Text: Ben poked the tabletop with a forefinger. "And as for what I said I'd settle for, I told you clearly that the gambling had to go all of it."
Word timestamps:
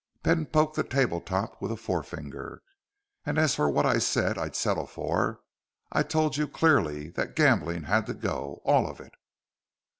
Ben 0.23 0.47
poked 0.47 0.75
the 0.77 0.83
tabletop 0.83 1.61
with 1.61 1.71
a 1.71 1.75
forefinger. 1.75 2.63
"And 3.23 3.37
as 3.37 3.53
for 3.53 3.69
what 3.69 3.85
I 3.85 3.99
said 3.99 4.35
I'd 4.35 4.55
settle 4.55 4.87
for, 4.87 5.41
I 5.91 6.01
told 6.01 6.37
you 6.37 6.47
clearly 6.47 7.09
that 7.11 7.27
the 7.27 7.33
gambling 7.33 7.83
had 7.83 8.07
to 8.07 8.15
go 8.15 8.63
all 8.65 8.87
of 8.89 8.99
it." 8.99 9.13